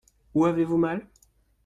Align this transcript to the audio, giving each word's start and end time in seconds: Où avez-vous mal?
Où 0.33 0.45
avez-vous 0.45 0.77
mal? 0.79 1.05